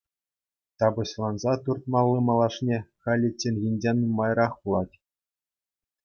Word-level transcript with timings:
Тапаҫланса 0.83 1.51
туртмалли 1.67 2.23
малашне 2.29 2.77
халичченхинчен 3.07 3.95
нумайрах 4.05 4.51
пулать. 4.63 4.95